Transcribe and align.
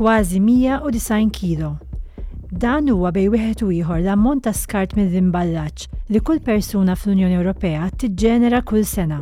kważi 0.00 0.40
190 0.40 1.30
kilo. 1.36 1.76
Dan 2.52 2.86
huwa 2.90 3.10
bej 3.12 3.26
wieħed 3.34 3.64
u 3.66 3.66
ieħor 3.68 3.98
l-ammont 4.00 4.40
ta' 4.46 4.54
skart 4.56 4.94
mill-imballaġġ 4.96 5.84
li 6.14 6.22
kull 6.24 6.40
persuna 6.46 6.94
fl-Unjoni 6.96 7.36
Ewropea 7.36 7.90
tiġġenera 8.00 8.62
kull 8.64 8.86
sena. 8.88 9.18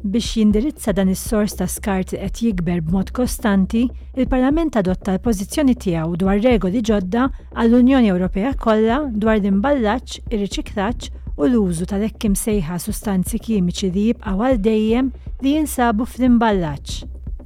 Biex 0.00 0.30
jindirizza 0.40 0.94
dan 0.96 1.12
is-sors 1.12 1.52
ta' 1.60 1.68
skart 1.68 2.14
li 2.16 2.22
qed 2.22 2.40
jikber 2.46 2.80
b'mod 2.80 3.12
kostanti, 3.14 3.84
il-Parlament 4.16 4.80
adotta 4.80 5.12
l-pożizzjoni 5.18 5.76
tiegħu 5.84 6.16
dwar 6.24 6.40
regoli 6.40 6.80
ġodda 6.80 7.28
għall-Unjoni 7.52 8.14
Ewropea 8.16 8.54
kollha 8.66 9.02
dwar 9.12 9.36
l-imballaġġ, 9.36 10.16
ir-riċiklaġġ 10.32 11.10
u 11.36 11.50
l-użu 11.52 11.90
tal-ekkim 11.92 12.40
sejħa 12.46 12.80
sustanzi 12.86 13.36
kimiċi 13.50 13.92
li 13.98 14.08
jibqa' 14.12 14.32
għal 14.38 14.62
dejjem 14.64 15.12
li 15.44 15.58
jinsabu 15.60 16.08
fl-imballaġġ. 16.08 17.02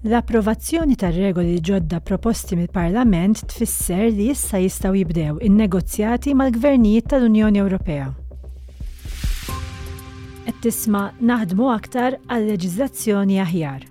L-approvazzjoni 0.07 0.95
tar-regoli 0.95 1.57
ġodda 1.67 1.99
proposti 2.07 2.55
mill-Parlament 2.55 3.41
tfisser 3.51 4.05
li 4.15 4.29
issa 4.31 4.61
jistgħu 4.63 4.93
jibdew 5.01 5.41
in-negozjati 5.49 6.31
mal-gvernijiet 6.39 7.09
tal-Unjoni 7.11 7.59
Ewropea. 7.63 8.05
Qed 10.47 10.61
tisma' 10.63 11.09
naħdmu 11.31 11.67
aktar 11.73 12.21
għal 12.23 12.47
leġiżlazzjoni 12.53 13.41
aħjar. 13.49 13.83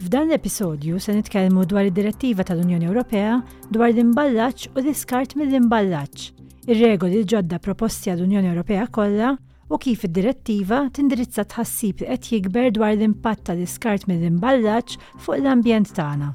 F'dan 0.00 0.30
l-episodju 0.32 0.96
se 1.04 1.18
nitkellmu 1.18 1.66
dwar 1.68 1.90
id-direttiva 1.90 2.46
tal-Unjoni 2.48 2.88
Ewropea 2.88 3.36
dwar 3.76 3.92
l-imballaġġ 3.92 4.70
u 4.72 4.80
l-iskart 4.80 5.36
mill-imballaġġ, 5.36 6.26
ir-regoli 6.72 7.26
ġodda 7.28 7.60
proposti 7.60 8.08
għall-Unjoni 8.14 8.54
Ewropea 8.54 8.88
kollha 8.88 9.34
u 9.70 9.78
kif 9.78 10.02
id-direttiva 10.06 10.78
tindirizza 10.96 11.42
tħassib 11.50 12.00
li 12.02 12.06
qed 12.10 12.30
jikber 12.32 12.64
dwar 12.78 12.94
l-impatt 12.96 13.44
tal-iskart 13.48 14.08
mill-imballaġġ 14.10 14.96
fuq 15.26 15.36
l-ambjent 15.36 15.92
tagħna. 15.98 16.30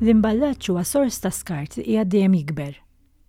L-imballaġġ 0.00 0.70
huwa 0.72 0.86
sors 0.94 1.20
ta' 1.20 1.34
skart 1.42 1.76
li 1.76 1.84
hija 1.92 2.06
dejjem 2.14 2.38
jikber. 2.40 2.78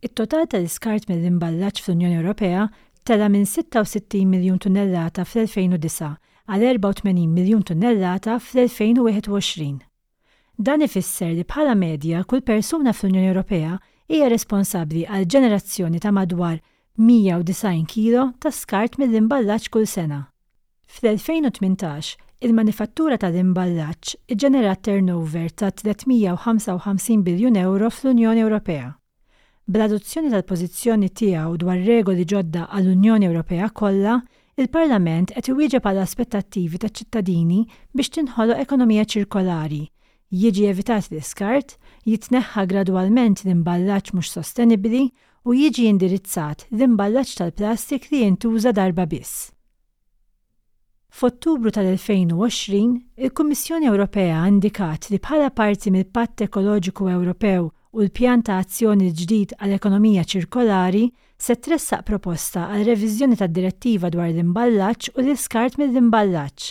It-total 0.08 0.48
tal-iskart 0.53 1.11
mill-imballaġġ 1.11 1.83
fl-Unjoni 1.83 2.22
Ewropea 2.22 2.70
tela 3.03 3.28
minn 3.33 3.44
66 3.45 4.23
miljun 4.23 4.61
tunnellata 4.64 5.28
fl-2009 5.28 6.16
għal 6.52 6.82
84 6.84 7.28
miljun 7.32 7.62
tonnellata 7.64 8.34
fl-2021. 8.44 9.78
Dan 10.60 10.82
ifisser 10.84 11.32
li 11.32 11.46
bħala 11.48 11.78
medja 11.80 12.26
kull 12.28 12.44
persuna 12.46 12.92
fl-Unjoni 12.94 13.30
Ewropea 13.32 13.78
hija 14.12 14.28
responsabbli 14.30 15.06
għal 15.08 15.30
ġenerazzjoni 15.32 16.02
ta' 16.04 16.12
madwar 16.14 16.58
190 17.00 17.88
kilo 17.90 18.26
ta' 18.44 18.52
skart 18.52 19.00
mill-imballaġġ 19.00 19.70
kull 19.74 19.88
sena. 19.88 20.26
Fl-2018, 20.92 22.18
il-manifattura 22.44 23.16
tal-imballaġġ 23.22 24.18
iġġenerat 24.36 24.84
turnover 24.90 25.48
ta' 25.56 25.72
355 25.80 27.24
biljun 27.26 27.56
euro 27.64 27.88
fl-Unjoni 27.96 28.44
Ewropea. 28.44 28.92
Bl-adozzjoni 29.72 30.34
tal-pożizzjoni 30.36 31.14
tiegħu 31.16 31.56
dwar 31.64 31.80
regoli 31.88 32.28
ġodda 32.28 32.68
għall-Unjoni 32.76 33.32
Ewropea 33.32 33.72
kollha, 33.72 34.20
il-Parlament 34.62 35.31
qed 35.34 35.48
iwieġeb 35.50 35.88
għal 35.90 36.02
aspettattivi 36.04 36.78
ta' 36.84 36.92
ċittadini 36.94 37.64
biex 37.98 38.12
tinħoloq 38.14 38.59
ekonomija 38.62 39.06
ċirkolari, 39.14 39.84
jiġi 40.31 40.67
evitat 40.70 41.08
l-iskart, 41.09 41.78
jitneħħa 42.06 42.66
gradwalment 42.70 43.42
l-imballaġġ 43.45 44.14
mhux 44.20 44.36
sostenibbli 44.38 45.04
u 45.50 45.56
jiġi 45.58 45.88
indirizzat 45.89 46.67
l-imballaġġ 46.72 47.34
tal-plastik 47.42 48.09
li 48.12 48.22
jintuża 48.28 48.73
darba 48.78 49.08
biss. 49.09 49.50
F'Ottubru 51.12 51.73
tal-2020, 51.76 52.92
il-Kummissjoni 53.26 53.89
Ewropea 53.89 54.45
indikat 54.48 55.10
li 55.11 55.17
bħala 55.20 55.49
parti 55.52 55.92
mill-Patt 55.92 56.45
Ekoloġiku 56.45 57.10
Ewropew 57.11 57.66
u 57.67 57.99
l-pjan 58.05 58.45
ta' 58.48 58.61
azzjoni 58.64 59.10
ġdid 59.20 59.58
għall-ekonomija 59.58 60.23
ċirkolari 60.23 61.10
se 61.42 61.56
tressaq 61.58 62.04
proposta 62.06 62.68
għal 62.70 62.86
reviżjoni 62.92 63.38
tad 63.40 63.54
direttiva 63.56 64.12
dwar 64.14 64.30
l-imballaċ 64.30 65.16
u 65.18 65.24
l-iskart 65.24 65.80
mill-imballaċ. 65.82 66.68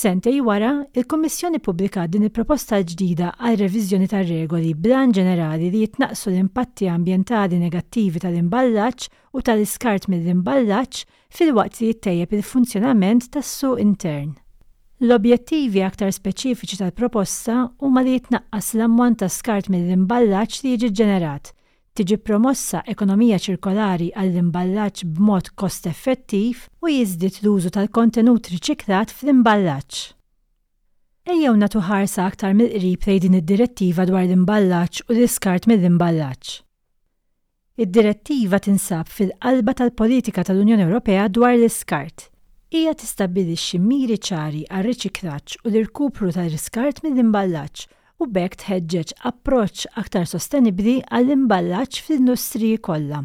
Sentej 0.00 0.36
wara, 0.46 0.74
il-Kommissjoni 1.00 1.58
pubblika 1.64 2.04
din 2.06 2.26
il-proposta 2.28 2.78
ġdida 2.84 3.30
għal 3.40 3.56
reviżjoni 3.62 4.08
tar 4.12 4.26
regoli 4.28 4.74
blan 4.76 5.14
ġenerali 5.16 5.70
li 5.72 5.80
jitnaqsu 5.86 6.28
l-impatti 6.30 6.90
ambientali 6.92 7.56
negattivi 7.58 8.20
tal-imballaċ 8.22 9.06
u 9.34 9.42
tal-iskart 9.48 10.10
mill-imballaċ 10.12 11.00
fil-waqt 11.38 11.80
li 11.80 11.90
jittejjeb 11.94 12.34
il-funzjonament 12.36 13.30
tas-suq 13.36 13.80
intern. 13.82 14.34
L-objettivi 15.00 15.80
aktar 15.88 16.12
speċifiċi 16.12 16.82
tal-proposta 16.84 17.62
huma 17.80 18.04
li 18.04 18.18
jitnaqqas 18.18 18.74
l-ammont 18.76 19.22
ta' 19.24 19.30
skart 19.40 19.72
mill-imballaġġ 19.72 20.58
li 20.66 20.74
jiġi 20.76 20.92
ġenerat 21.02 21.54
tiġi 21.98 22.16
promossa 22.22 22.80
ekonomija 22.92 23.38
ċirkolari 23.44 24.10
għall-imballaġġ 24.22 25.04
b'mod 25.16 25.50
kost 25.60 25.88
effettiv 25.90 26.64
u 26.84 26.92
jiżdied 26.92 27.40
l-użu 27.42 27.72
tal-kontenut 27.74 28.50
riċiklat 28.54 29.12
fl-imballaġġ. 29.14 30.00
Ejjew 31.30 31.52
natu 31.60 31.82
ħarsa 31.88 32.24
aktar 32.30 32.54
mill-qrib 32.58 33.06
lej 33.10 33.18
din 33.26 33.38
id-direttiva 33.40 34.06
dwar 34.08 34.24
l-imballaġġ 34.26 35.02
u 35.08 35.16
l-iskart 35.16 35.68
mill-imballaġġ. 35.70 36.54
Id-direttiva 37.80 38.58
tinsab 38.62 39.08
fil-qalba 39.08 39.74
tal-politika 39.78 40.44
tal-Unjoni 40.46 40.86
Ewropea 40.86 41.26
dwar 41.32 41.54
l-iskart. 41.58 42.28
Hija 42.70 42.94
tistabbilixxi 42.94 43.80
miri 43.82 44.16
ċari 44.26 44.64
għar-riċiklaġġ 44.68 45.60
u 45.64 45.72
l-irkupru 45.72 46.30
tal 46.36 46.52
riskart 46.54 47.02
mill-imballaġġ 47.04 47.86
u 48.20 48.28
bekk 48.28 48.56
tħeġġeġ 48.60 49.12
approċ 49.28 49.86
aktar 50.00 50.26
sostenibli 50.28 50.98
għall-imballaċ 51.08 52.00
fl-industriji 52.06 52.80
kollha. 52.84 53.22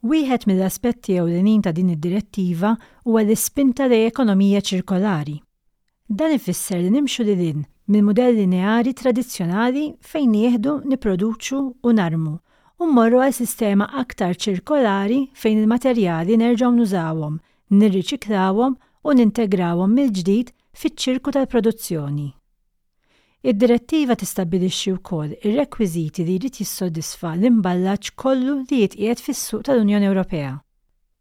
Wieħed 0.00 0.46
mill-aspetti 0.48 1.18
ewlenin 1.20 1.60
ta' 1.64 1.74
din 1.76 1.90
id-direttiva 1.92 2.70
huwa 3.04 3.20
l-ispinta 3.24 3.88
lej 3.90 4.06
ekonomija 4.08 4.62
ċirkolari. 4.64 5.34
Dan 6.08 6.32
ifisser 6.38 6.80
li 6.80 6.88
nimxu 6.94 7.26
li 7.28 7.36
din 7.40 7.60
minn 7.90 8.06
modell 8.06 8.38
lineari 8.40 8.94
tradizzjonali 8.96 9.84
fejn 10.10 10.32
nieħdu 10.34 10.74
niproduċu 10.94 11.60
u 11.84 11.94
narmu 12.00 12.32
u 12.80 12.88
mmorru 12.88 13.20
għal 13.20 13.36
sistema 13.36 13.90
aktar 14.04 14.38
ċirkolari 14.40 15.20
fejn 15.36 15.60
il-materjali 15.66 16.40
nerġgħu 16.40 16.72
nużawhom, 16.80 17.36
nirriċiklawhom 17.76 18.78
u 19.04 19.18
nintegrawhom 19.20 19.94
mill-ġdid 20.00 20.54
fiċ-ċirku 20.80 21.34
tal-produzzjoni. 21.36 22.30
Id-direttiva 23.42 24.14
tistabbilixxi 24.20 24.90
wkoll 24.98 25.30
ir-rekwiżiti 25.46 26.26
li 26.28 26.34
jrid 26.42 26.58
jissodisfa 26.60 27.30
l-imballaġġ 27.38 28.10
kollu 28.22 28.56
li 28.70 28.80
jitqiegħed 28.82 29.22
fis-suq 29.26 29.62
tal-Unjoni 29.68 30.08
Ewropea. 30.10 30.50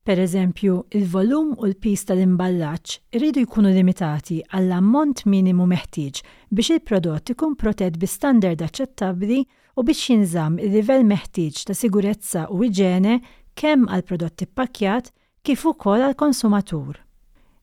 Per 0.10 0.22
eżempju, 0.26 0.76
il-volum 1.00 1.54
u 1.56 1.70
l-pis 1.70 2.04
tal-imballaġġ 2.10 2.98
iridu 3.20 3.46
jkunu 3.46 3.72
limitati 3.78 4.42
għall-ammont 4.52 5.24
minimu 5.36 5.70
meħtieġ 5.76 6.22
biex 6.60 6.76
il-prodott 6.76 7.32
ikun 7.38 7.56
protett 7.64 7.96
bi 8.04 8.12
standard 8.16 8.68
aċċettabbli 8.68 9.40
u 9.80 9.88
biex 9.92 10.04
jinżamm 10.12 10.60
il-livell 10.66 11.08
meħtieġ 11.14 11.64
ta' 11.70 11.80
sigurezza 11.84 12.48
u 12.52 12.66
iġene 12.68 13.16
kemm 13.64 13.88
għal 13.88 14.08
prodotti 14.12 14.44
pakjat 14.60 15.14
kif 15.48 15.64
ukoll 15.72 16.04
għal 16.10 16.20
konsumatur. 16.26 16.98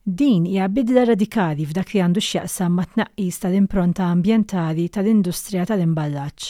Din 0.09 0.45
hija 0.47 0.69
bidla 0.71 1.03
radikali 1.07 1.65
f'dak 1.67 1.89
li 1.91 1.99
għandu 1.99 2.21
x'jaqsam 2.23 2.77
ma' 2.79 2.85
tnaqqis 2.87 3.41
tal-impronta 3.43 4.05
ambjentali 4.15 4.85
tal-industrija 4.95 5.65
tal-imballaġġ. 5.67 6.45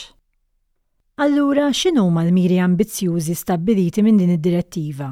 Allura 1.25 1.63
x'inhu 1.79 2.03
huma 2.05 2.21
l-miri 2.27 2.59
ambizzjużi 2.61 3.33
stabbiliti 3.39 4.03
minn 4.05 4.21
din 4.21 4.35
id-direttiva? 4.35 5.07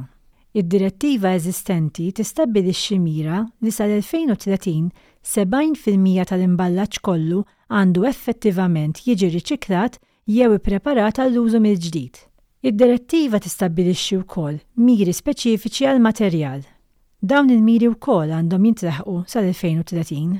Id-direttiva 0.61 1.31
eżistenti 1.39 2.11
tistabbilixxi 2.21 2.99
mira 3.01 3.39
li 3.65 3.73
sal-2030 3.73 4.93
70% 5.31 6.29
tal-imballaġġ 6.29 7.01
kollu 7.09 7.41
għandu 7.73 8.05
effettivament 8.13 9.01
jiġi 9.07 9.31
riċiklat 9.39 9.97
jew 10.37 10.51
ippreparat 10.61 11.17
għall-użu 11.25 11.65
mill-ġdid. 11.65 12.21
Id-direttiva 12.69 13.41
tistabbilixxi 13.41 14.21
wkoll 14.21 14.61
miri 14.85 15.17
speċifiċi 15.23 15.89
għal 15.89 16.05
materjal 16.11 16.65
Dawn 17.25 17.47
il-miri 17.49 17.87
wkoll 17.89 18.29
għandhom 18.35 18.65
jintraħu 18.67 19.13
sal-2030. 19.33 20.33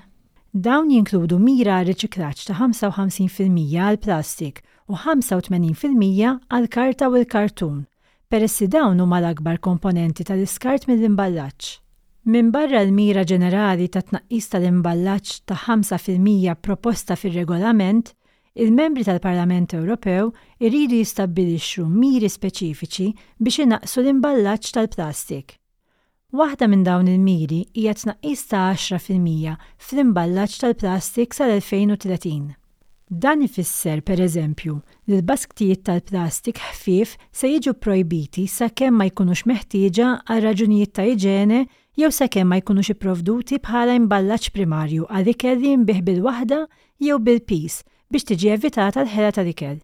Dawn 0.65 0.91
jinkludu 0.93 1.39
mira 1.41 1.79
riċiklaġġ 1.87 2.43
ta' 2.51 2.57
55% 2.59 3.73
għal 3.83 3.97
plastik 4.03 4.59
u 4.93 4.99
85% 4.99 6.35
għal 6.45 6.69
karta 6.75 7.09
u 7.09 7.15
l-kartun, 7.23 7.79
peressi 8.29 8.67
dawn 8.75 9.01
huma 9.01 9.17
l-akbar 9.23 9.57
komponenti 9.65 10.27
tal-iskart 10.29 10.85
mill-imballaġġ. 10.91 11.71
Min 12.35 12.53
barra 12.53 12.83
l-mira 12.85 13.25
ġenerali 13.33 13.89
ta' 13.95 14.05
tnaqqis 14.11 14.51
tal-imballaġġ 14.53 15.33
ta' 15.49 15.57
5% 15.65 16.53
proposta 16.69 17.17
fir-regolament, 17.17 18.13
il-membri 18.61 19.07
tal-Parlament 19.09 19.73
Ewropew 19.81 20.29
iridu 20.61 21.01
jistabbilixxu 21.01 21.89
miri 21.89 22.29
speċifiċi 22.29 23.09
biex 23.41 23.63
inaqsu 23.69 24.03
l-imballaġġ 24.05 24.75
tal-plastik. 24.81 25.57
Waħda 26.33 26.67
minn 26.67 26.83
dawn 26.83 27.07
il-miri 27.09 27.57
hija 27.77 27.93
tnaqqis 27.93 28.41
ta' 28.49 28.73
10% 28.73 29.57
fl-imballaġġ 29.77 30.55
tal-plastik 30.61 31.35
sal-2030. 31.37 32.47
Dan 33.07 33.43
ifisser, 33.45 34.01
per 34.01 34.17
eżempju, 34.25 34.79
li 35.05 35.19
l-basktijiet 35.19 35.83
tal-plastik 35.85 36.57
ħfief 36.71 37.13
se 37.29 37.51
jiġu 37.53 37.75
projbiti 37.77 38.47
sakemm 38.49 38.97
ma 38.97 39.05
jkunux 39.11 39.45
meħtieġa 39.51 40.07
għal 40.25 40.43
raġunijiet 40.47 40.95
ta' 40.97 41.05
iġene 41.13 41.61
jew 41.95 42.09
sakemm 42.11 42.49
ma 42.49 42.57
jkunux 42.57 42.89
ipprovduti 42.95 43.61
bħala 43.69 43.93
imballaġġ 44.01 44.49
primarju 44.57 45.05
għal 45.05 45.29
ikel 45.35 45.61
li 45.61 45.75
jinbih 45.75 46.01
bil-waħda 46.09 46.63
jew 47.05 47.21
bil-pis 47.29 47.83
biex 48.11 48.25
tiġi 48.31 48.55
evitata 48.57 49.05
l-ħela 49.05 49.31
tal 49.37 49.53
ikel. 49.53 49.77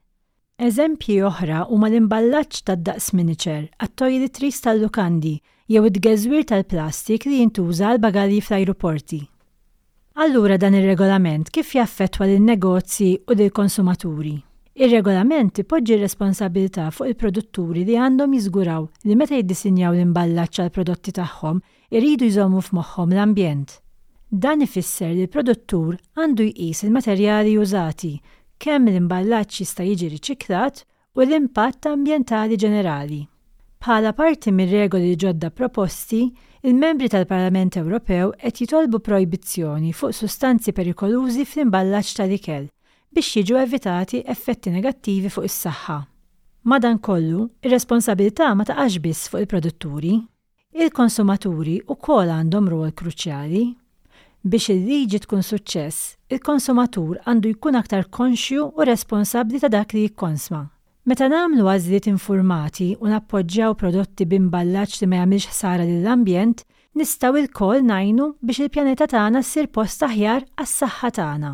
Eżempji 0.62 1.22
oħra 1.30 1.64
huma 1.70 1.88
l-imballaġġ 1.92 2.66
tad-daqs 2.68 3.14
miniċer 3.18 3.70
għat-toiletries 3.86 4.60
tal-lukandi 4.66 5.38
jew 5.72 5.86
id 5.88 6.00
gezwir 6.04 6.44
tal-plastik 6.44 7.24
li 7.30 7.38
jintuża 7.40 7.92
l 7.96 8.00
bagali 8.04 8.42
fl-ajruporti. 8.44 9.22
Allura 10.20 10.58
dan 10.60 10.76
ir-regolament 10.76 11.48
kif 11.50 11.70
jaffettwa 11.78 12.28
lin 12.28 12.44
negozji 12.48 13.14
u 13.32 13.36
lil 13.38 13.52
konsumaturi 13.56 14.34
Ir-regolament 14.84 15.62
ipoġġi 15.64 15.98
responsabilità 16.02 16.90
fuq 16.96 17.12
il-produtturi 17.12 17.86
li 17.88 17.96
għandhom 18.00 18.36
jiżguraw 18.36 18.90
li 19.08 19.16
meta 19.20 19.40
jiddisinjaw 19.40 19.96
l-imballaċċ 19.96 20.64
għal 20.64 20.74
prodotti 20.76 21.16
tagħhom 21.18 21.62
iridu 21.98 22.28
jżommu 22.28 22.64
f'moħħhom 22.68 23.16
l-ambjent. 23.16 23.72
Dan 24.32 24.64
ifisser 24.68 25.14
li 25.16 25.26
l-produttur 25.28 25.98
għandu 26.18 26.50
jqis 26.54 26.84
il-materjali 26.88 27.56
użati, 27.60 28.14
kemm 28.60 28.92
l-imballaċċ 28.92 29.64
jista' 29.66 29.88
jiġi 29.92 30.12
riċiklat 30.16 30.86
u 31.16 31.28
l-impatt 31.28 31.92
ambjentali 31.92 32.60
ġenerali. 32.64 33.22
Bħala 33.82 34.12
parti 34.14 34.52
mir-regoli 34.54 35.16
ġodda 35.18 35.50
proposti, 35.58 36.18
il-membri 36.70 37.08
tal-Parlament 37.10 37.80
Ewropew 37.82 38.28
qed 38.38 38.60
jitolbu 38.62 39.00
projbizzjoni 39.02 39.90
fuq 39.98 40.14
sustanzi 40.14 40.70
perikolużi 40.78 41.48
fl-imballaġġ 41.50 42.12
tal-ikel 42.20 42.68
biex 43.18 43.32
jiġu 43.40 43.56
evitati 43.64 44.20
effetti 44.36 44.70
negattivi 44.76 45.32
fuq 45.34 45.48
is-saħħa. 45.50 45.96
Madankollu, 46.74 47.48
ir-responsabilità 47.66 48.52
ma 48.54 48.68
taqax 48.70 49.02
biss 49.08 49.32
fuq 49.34 49.42
il-produtturi. 49.48 50.14
Il-konsumaturi 50.78 51.80
wkoll 51.90 52.30
għandhom 52.38 52.70
rol 52.76 52.92
kruċjali 53.02 53.64
biex 54.46 54.76
il-liġi 54.78 55.24
tkun 55.26 55.42
suċċess, 55.42 56.06
il-konsumatur 56.30 57.18
għandu 57.26 57.56
jkun 57.56 57.82
aktar 57.82 58.06
konxju 58.20 58.68
u 58.78 58.88
responsabli 58.94 59.64
ta' 59.66 59.74
dak 59.74 59.98
li 59.98 60.06
jikkonsma 60.06 60.62
Meta 61.02 61.26
namlu 61.32 61.66
għażliet 61.66 62.06
informati 62.12 62.92
u 63.02 63.08
nappoġġjaw 63.10 63.72
prodotti 63.80 64.26
bimballaġġ 64.30 65.00
li 65.02 65.08
ma 65.10 65.18
jagħmilx 65.24 65.48
ħsara 65.54 65.88
lill-ambjent, 65.90 66.62
nistgħu 67.02 67.42
lkoll 67.48 67.82
najnu 67.88 68.28
biex 68.46 68.62
il-pjaneta 68.68 69.08
tagħna 69.10 69.42
ssir 69.42 69.70
post 69.74 70.06
aħjar 70.06 70.46
għas-saħħa 70.62 71.10
tagħna. 71.18 71.50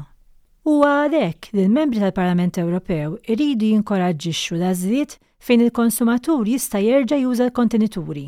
U 0.68 0.74
għalhekk 0.90 1.54
li 1.56 1.64
l-membri 1.64 2.04
tal-Parlament 2.04 2.60
Ewropew 2.66 3.16
iridu 3.38 3.72
jinkoraġġixxu 3.72 4.58
l-għażliet 4.60 5.16
fejn 5.48 5.64
il-konsumatur 5.70 6.44
jista' 6.52 6.84
jerġa' 6.84 7.22
juża 7.24 7.48
l-kontenituri. 7.48 8.28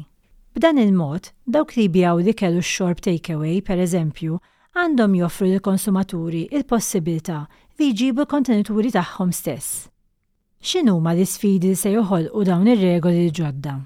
B'dan 0.56 0.80
il-mod, 0.86 1.34
dawk 1.44 1.76
li 1.76 1.90
bjaw 1.98 2.24
li 2.24 2.32
kellu 2.32 2.64
x-xorb 2.64 3.04
takeaway, 3.10 3.60
per 3.60 3.84
eżempju, 3.84 4.40
għandhom 4.72 5.20
joffru 5.20 5.52
lill 5.52 5.66
konsumaturi 5.68 6.48
il-possibilità 6.48 7.44
li 7.76 7.92
jġibu 7.92 8.24
l-kontenituri 8.24 8.96
tagħhom 8.96 9.36
stess. 9.36 9.82
X'inhuma 10.62 11.14
l-isfidi 11.16 11.70
li 11.72 11.76
se 11.80 11.88
joħolqu 11.94 12.42
dawn 12.50 12.68
ir-regoli 12.68 13.30
ġodda? 13.32 13.78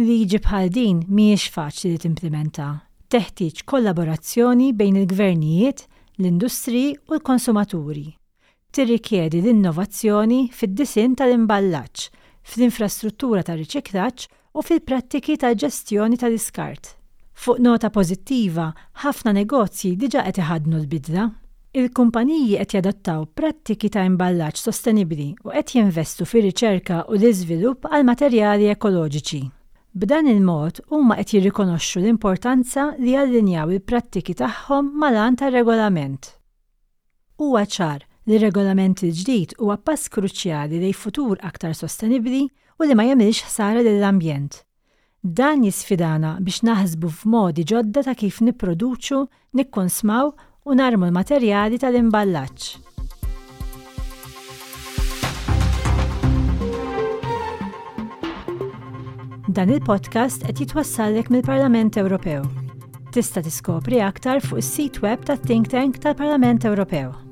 Liġi 0.00 0.38
bħal 0.46 0.70
din 0.72 1.02
mhijiex 1.04 1.50
faċli 1.52 1.90
li 1.92 1.98
timplementa. 2.00 2.68
Teħtieġ 3.12 3.60
kollaborazzjoni 3.68 4.70
bejn 4.78 4.96
il-gvernijiet, 5.02 5.82
l-industri 6.24 6.82
u 7.10 7.18
l-konsumaturi. 7.18 8.06
Tirrikjedi 8.72 9.42
l-innovazzjoni 9.44 10.40
fid-disin 10.48 11.12
tal-imballaġġ, 11.20 12.08
fl-infrastruttura 12.40 13.44
tal-riċiklaġġ 13.44 14.28
u 14.56 14.64
fil-prattiki 14.64 15.36
tal-ġestjoni 15.44 16.22
tal-iskart. 16.24 16.94
Fuq 17.36 17.60
nota 17.60 17.92
pożittiva, 17.92 18.72
ħafna 19.04 19.36
negozji 19.42 19.92
diġa 20.00 20.24
qed 20.30 20.40
iħadnu 20.40 20.80
l-bidla 20.86 21.28
Il-kumpaniji 21.74 22.54
qed 22.56 22.70
jadattaw 22.76 23.22
prattiki 23.34 23.88
ta' 23.90 24.04
imballaġġ 24.06 24.60
sostenibbli 24.62 25.24
u 25.42 25.50
qed 25.50 25.72
jinvestu 25.74 26.22
fi 26.30 26.38
riċerka 26.44 26.98
u 27.10 27.16
l-iżvilupp 27.18 27.88
għal 27.90 28.04
materjali 28.06 28.68
ekoloġiċi. 28.70 29.40
B'dan 30.04 30.28
il-mod 30.30 30.78
huma 30.94 31.16
qed 31.18 31.32
jirrikonoxxu 31.34 31.98
l-importanza 32.00 32.84
li 33.02 33.16
allinjaw 33.22 33.74
il-prattiki 33.74 34.36
tagħhom 34.42 34.92
malan 35.02 35.40
tar-regolament. 35.40 36.30
Huwa 37.42 37.64
ċar 37.76 38.06
li 38.30 38.38
regolament 38.44 39.02
il-ġdid 39.02 39.56
huwa 39.58 39.74
pass 39.82 40.06
kruċjali 40.14 40.78
li 40.78 40.94
futur 41.02 41.42
aktar 41.50 41.74
sostenibbli 41.82 42.44
u 42.78 42.86
li 42.86 42.94
ma 42.94 43.08
jagħmilx 43.10 43.50
ħsara 43.50 43.82
lill-ambjent. 43.88 44.62
Dan 45.26 45.66
jisfidana 45.66 46.36
biex 46.38 46.62
naħsbu 46.70 47.12
f'modi 47.18 47.66
ġodda 47.74 48.06
ta' 48.06 48.14
kif 48.14 48.42
nipproduċu, 48.46 49.24
nikkonsmaw 49.58 50.36
u 50.64 50.72
narmu 50.76 51.04
l-materjali 51.10 51.76
tal-imballaġġ. 51.80 52.68
Dan 59.54 59.70
il-podcast 59.70 60.46
qed 60.48 60.62
jitwassallek 60.64 61.28
mill-Parlament 61.30 62.00
Ewropew. 62.00 62.46
Tista' 63.14 63.44
tiskopri 63.44 64.00
aktar 64.02 64.40
fuq 64.42 64.64
is-sit 64.64 65.02
web 65.04 65.22
tat-Think 65.28 65.68
Tank 65.74 66.00
tal-Parlament 66.02 66.66
Ewropew. 66.72 67.23